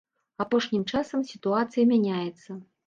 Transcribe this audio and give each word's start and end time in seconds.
Апошнім 0.45 0.87
часам 0.93 1.27
сітуацыя 1.33 1.83
мяняецца. 1.95 2.61